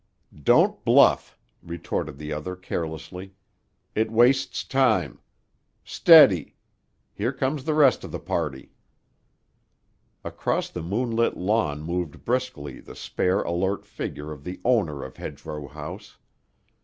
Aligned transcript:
"Don't 0.41 0.83
bluff," 0.83 1.37
retorted 1.61 2.17
the 2.17 2.33
other 2.33 2.55
carelessly. 2.55 3.35
"It 3.93 4.11
wastes 4.11 4.63
time. 4.63 5.19
Steady! 5.83 6.55
Here 7.13 7.31
comes 7.31 7.65
the 7.65 7.75
rest 7.75 8.03
of 8.03 8.11
the 8.11 8.17
party." 8.19 8.71
Across 10.23 10.71
the 10.71 10.81
moonlit 10.81 11.37
lawn 11.37 11.83
moved 11.83 12.25
briskly 12.25 12.79
the 12.79 12.95
spare 12.95 13.43
alert 13.43 13.85
figure 13.85 14.31
of 14.31 14.43
the 14.43 14.59
owner 14.65 15.03
of 15.05 15.17
Hedgerow 15.17 15.67
House. 15.67 16.17